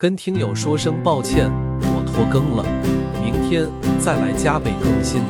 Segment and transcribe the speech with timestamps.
[0.00, 1.52] 跟听友说声抱歉
[1.82, 2.64] 我拖更了。
[3.22, 5.20] 明天再来加倍更新。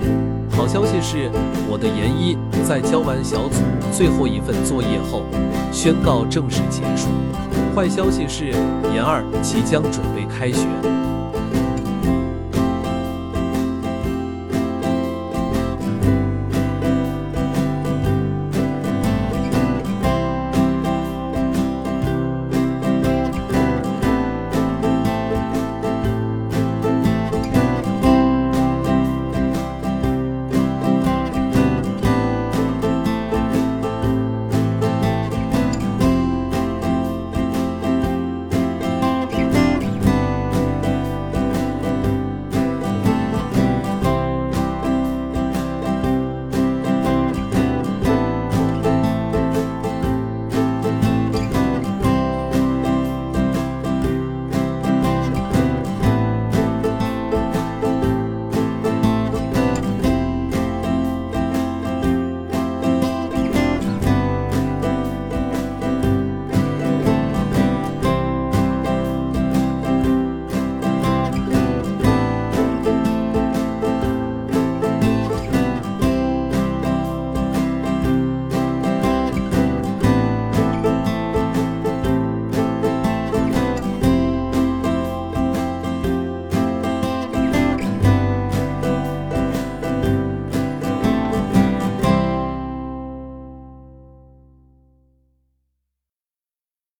[0.52, 1.28] 好消息是
[1.68, 5.24] 我的研一在交完小组最后一份作业后
[5.72, 7.08] 宣告正式结束。
[7.74, 8.52] 坏消息是
[8.94, 10.99] 研二即将准备开学。